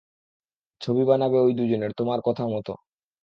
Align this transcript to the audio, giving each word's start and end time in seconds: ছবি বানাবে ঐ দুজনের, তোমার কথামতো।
ছবি 0.81 1.03
বানাবে 1.05 1.37
ঐ 1.39 1.47
দুজনের, 1.53 1.91
তোমার 1.91 2.19
কথামতো। 2.21 2.73